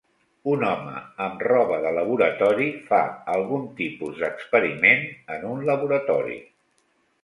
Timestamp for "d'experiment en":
4.25-5.51